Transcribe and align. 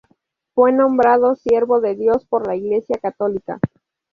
Fue 0.55 0.71
nombrado 0.73 1.35
Siervo 1.35 1.79
de 1.79 1.93
Dios 1.93 2.25
por 2.25 2.47
la 2.47 2.55
Iglesia 2.55 2.97
católica. 2.99 3.59